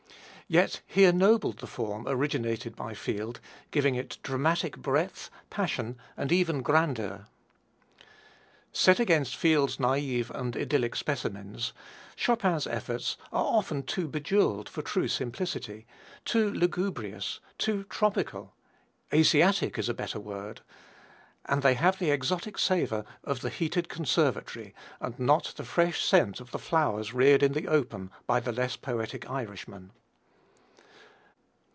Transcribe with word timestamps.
Yet 0.53 0.81
he 0.85 1.05
ennobled 1.05 1.59
the 1.59 1.65
form 1.65 2.05
originated 2.09 2.75
by 2.75 2.93
Field, 2.93 3.39
giving 3.71 3.95
it 3.95 4.17
dramatic 4.21 4.75
breadth, 4.75 5.29
passion 5.49 5.97
and 6.17 6.29
even 6.29 6.61
grandeur. 6.61 7.27
Set 8.73 8.99
against 8.99 9.37
Field's 9.37 9.79
naive 9.79 10.29
and 10.31 10.57
idyllic 10.57 10.97
specimens, 10.97 11.71
Chopin's 12.17 12.67
efforts 12.67 13.15
are 13.31 13.45
often 13.45 13.81
too 13.83 14.09
bejewelled 14.09 14.67
for 14.67 14.81
true 14.81 15.07
simplicity, 15.07 15.87
too 16.25 16.51
lugubrious, 16.51 17.39
too 17.57 17.85
tropical 17.85 18.53
Asiatic 19.13 19.79
is 19.79 19.87
a 19.87 19.93
better 19.93 20.19
word 20.19 20.59
and 21.45 21.61
they 21.61 21.75
have 21.75 21.97
the 21.97 22.11
exotic 22.11 22.57
savor 22.57 23.05
of 23.23 23.39
the 23.39 23.49
heated 23.49 23.87
conservatory, 23.87 24.75
and 24.99 25.17
not 25.17 25.53
the 25.55 25.63
fresh 25.63 26.03
scent 26.03 26.41
of 26.41 26.51
the 26.51 26.59
flowers 26.59 27.13
reared 27.13 27.41
in 27.41 27.53
the 27.53 27.69
open 27.69 28.11
by 28.27 28.41
the 28.41 28.51
less 28.51 28.75
poetic 28.75 29.29
Irishman. 29.29 29.93